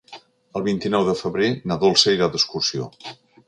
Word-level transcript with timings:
El 0.59 0.63
vint-i-nou 0.67 1.05
de 1.11 1.15
febrer 1.21 1.51
na 1.73 1.79
Dolça 1.85 2.17
irà 2.19 2.33
d'excursió. 2.33 2.93